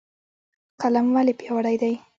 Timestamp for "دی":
1.81-1.93